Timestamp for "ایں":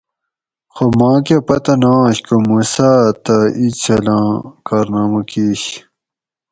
3.59-3.73